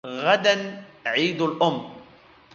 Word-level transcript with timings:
غداً 0.07 0.83
عيد 1.05 1.41
الأم. 1.41 1.91